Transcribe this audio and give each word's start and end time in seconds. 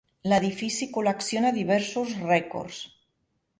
L'edifici 0.31 0.87
col·lecciona 0.95 1.53
diversos 1.59 2.17
rècords. 2.33 2.83